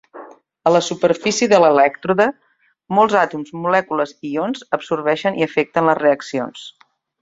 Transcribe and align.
A 0.69 0.71
la 0.75 0.79
superfície 0.85 1.49
de 1.51 1.57
l"elèctrode, 1.59 2.27
molts 3.01 3.19
àtoms, 3.21 3.55
molècules 3.67 4.17
i 4.21 4.35
ions 4.41 4.67
absorbeixen 4.81 5.43
i 5.45 5.49
afecten 5.53 5.91
les 5.93 6.05
reaccions. 6.07 6.71